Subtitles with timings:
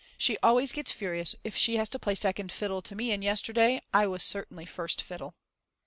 [0.17, 3.79] She always gets furious if she has to play second fiddle to me and yesterday
[3.93, 5.35] I was certainly first fiddle.